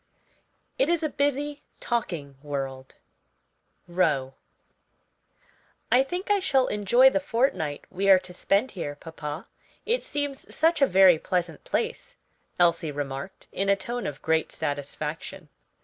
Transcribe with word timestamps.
It 0.79 0.89
is 0.89 1.03
a 1.03 1.09
busy, 1.09 1.61
talking 1.79 2.35
world. 2.41 2.95
ROWE. 3.87 4.33
"I 5.91 6.01
think 6.01 6.31
I 6.31 6.39
shall 6.39 6.65
enjoy 6.65 7.11
the 7.11 7.19
fortnight 7.19 7.85
we 7.91 8.09
are 8.09 8.17
to 8.17 8.33
spend 8.33 8.71
here, 8.71 8.95
papa; 8.95 9.45
it 9.85 10.01
seems 10.03 10.55
such 10.55 10.81
a 10.81 10.87
very 10.87 11.19
pleasant 11.19 11.63
place," 11.63 12.15
Elsie 12.59 12.91
remarked, 12.91 13.47
in 13.51 13.69
a 13.69 13.75
tone 13.75 14.07
of 14.07 14.23
great 14.23 14.51
satisfaction. 14.51 15.49